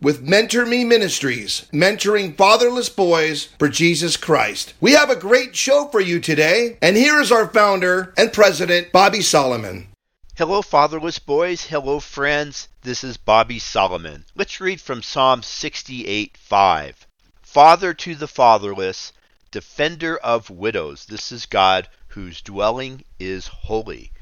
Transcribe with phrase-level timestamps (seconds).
[0.00, 4.72] with Mentor Me Ministries, mentoring fatherless boys for Jesus Christ.
[4.80, 8.92] We have a great show for you today, and here is our founder and president,
[8.92, 9.88] Bobby Solomon.
[10.36, 11.66] Hello, fatherless boys.
[11.66, 12.68] Hello, friends.
[12.80, 14.24] This is Bobby Solomon.
[14.34, 17.06] Let's read from Psalm 68 5.
[17.42, 19.12] Father to the fatherless,
[19.50, 21.04] defender of widows.
[21.04, 24.12] This is God whose dwelling is holy.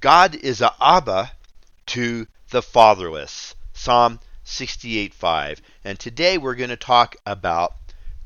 [0.00, 1.32] God is a Abba
[1.86, 3.54] to the fatherless.
[3.74, 5.58] Psalm 68.5.
[5.84, 7.74] And today we're going to talk about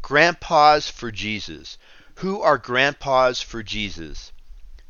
[0.02, 1.78] grandpas for Jesus.
[2.16, 4.30] Who are grandpas for Jesus?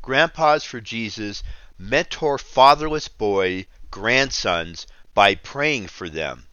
[0.01, 1.43] Grandpas for Jesus
[1.77, 6.47] mentor fatherless boy grandsons by praying for them.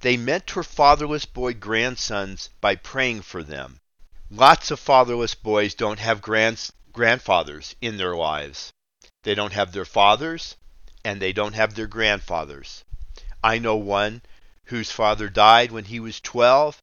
[0.00, 3.80] They mentor fatherless boy grandsons by praying for them.
[4.30, 8.72] Lots of fatherless boys don't have grands, grandfathers in their lives.
[9.24, 10.54] They don't have their fathers
[11.04, 12.84] and they don't have their grandfathers.
[13.48, 14.20] I know one
[14.64, 16.82] whose father died when he was 12,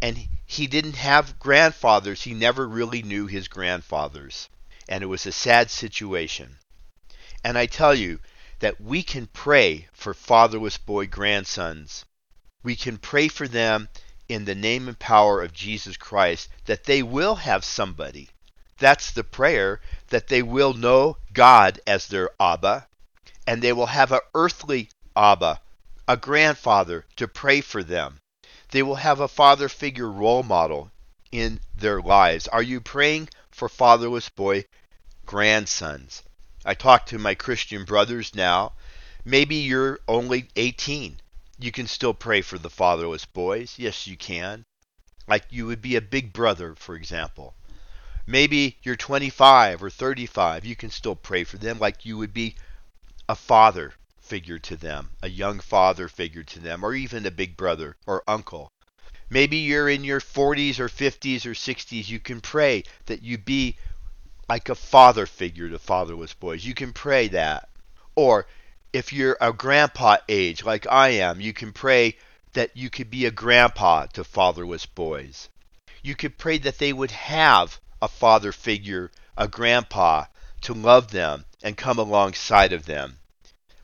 [0.00, 2.22] and he didn't have grandfathers.
[2.22, 4.48] He never really knew his grandfathers.
[4.88, 6.56] And it was a sad situation.
[7.44, 8.20] And I tell you
[8.60, 12.06] that we can pray for fatherless boy grandsons.
[12.62, 13.90] We can pray for them
[14.26, 18.30] in the name and power of Jesus Christ that they will have somebody.
[18.78, 22.88] That's the prayer that they will know God as their Abba,
[23.46, 25.60] and they will have an earthly Abba
[26.08, 28.20] a grandfather to pray for them.
[28.70, 30.92] They will have a father figure role model
[31.32, 32.46] in their lives.
[32.48, 34.66] Are you praying for fatherless boy
[35.24, 36.22] grandsons?
[36.64, 38.74] I talk to my Christian brothers now.
[39.24, 41.20] Maybe you're only 18.
[41.58, 43.74] You can still pray for the fatherless boys.
[43.76, 44.64] Yes, you can.
[45.26, 47.54] Like you would be a big brother, for example.
[48.28, 50.64] Maybe you're 25 or 35.
[50.64, 52.54] You can still pray for them like you would be
[53.28, 53.94] a father
[54.26, 58.22] figure to them, a young father figure to them, or even a big brother or
[58.26, 58.70] uncle.
[59.30, 62.08] Maybe you're in your 40s or 50s or 60s.
[62.08, 63.76] You can pray that you be
[64.48, 66.64] like a father figure to fatherless boys.
[66.64, 67.68] You can pray that.
[68.14, 68.46] Or
[68.92, 72.16] if you're a grandpa age like I am, you can pray
[72.52, 75.48] that you could be a grandpa to fatherless boys.
[76.02, 80.26] You could pray that they would have a father figure, a grandpa,
[80.62, 83.18] to love them and come alongside of them.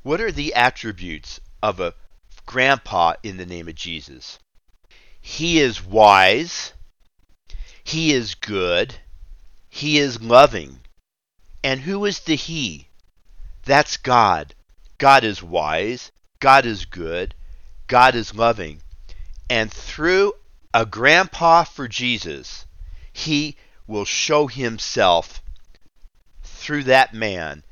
[0.02, 1.94] What are the attributes of a
[2.44, 4.40] grandpa in the name of Jesus?
[5.20, 6.72] He is wise.
[7.84, 8.96] He is good.
[9.68, 10.80] He is loving.
[11.62, 12.88] And who is the He?
[13.64, 14.56] That's God.
[14.98, 16.10] God is wise.
[16.40, 17.36] God is good.
[17.86, 18.82] God is loving.
[19.48, 20.32] And through
[20.74, 22.66] a grandpa for Jesus,
[23.12, 25.40] He will show Himself
[26.42, 27.62] through that man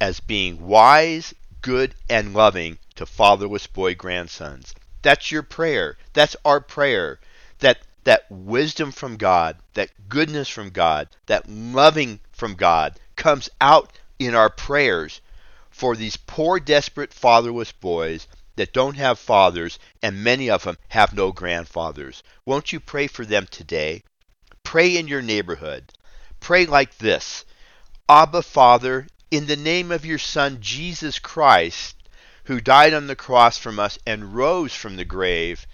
[0.00, 1.32] as being wise
[1.62, 4.74] good, and loving to fatherless boy grandsons.
[5.02, 5.96] That's your prayer.
[6.12, 7.20] That's our prayer.
[7.60, 13.92] That that wisdom from God, that goodness from God, that loving from God comes out
[14.18, 15.20] in our prayers
[15.70, 21.14] for these poor, desperate, fatherless boys that don't have fathers, and many of them have
[21.14, 22.22] no grandfathers.
[22.44, 24.02] Won't you pray for them today?
[24.62, 25.92] Pray in your neighborhood.
[26.40, 27.44] Pray like this
[28.08, 31.96] Abba, Father, in the name of your Son, Jesus Christ,
[32.44, 35.66] who died on the cross from us and rose from the grave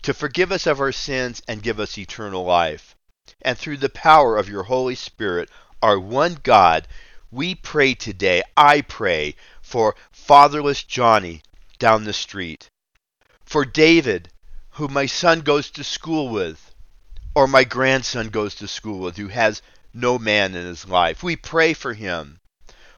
[0.00, 2.96] to forgive us of our sins and give us eternal life.
[3.42, 5.50] And through the power of your Holy Spirit,
[5.82, 6.88] our one God,
[7.30, 11.42] we pray today, I pray, for fatherless Johnny
[11.78, 12.68] down the street,
[13.44, 14.30] for David,
[14.70, 16.74] who my son goes to school with,
[17.34, 19.60] or my grandson goes to school with, who has
[19.92, 21.22] no man in his life.
[21.22, 22.40] We pray for him.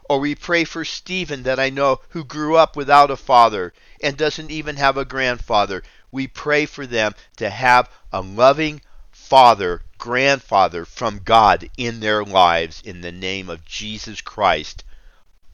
[0.09, 4.17] Or we pray for Stephen that I know who grew up without a father and
[4.17, 5.83] doesn't even have a grandfather.
[6.13, 12.81] We pray for them to have a loving father, grandfather from God in their lives
[12.85, 14.85] in the name of Jesus Christ.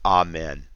[0.05, 0.67] Amen.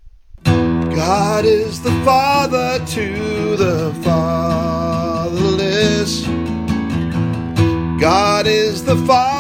[0.44, 5.38] God is the father to the fatherless.
[8.02, 9.37] God is the father